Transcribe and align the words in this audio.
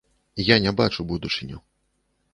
Я 0.53 0.57
не 0.63 0.71
бачу 0.79 1.05
будучыню. 1.13 1.63